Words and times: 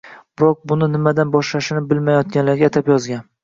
Biroq 0.41 0.63
buni 0.71 0.87
nimadan 0.93 1.35
boshlashni 1.37 1.85
bilmayotganlarga 1.95 2.69
atab 2.75 2.93
yozgan 2.97 3.27